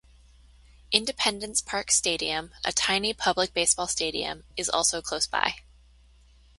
[0.91, 5.57] Independence Park Stadium, a tiny public baseball stadium, is also close by.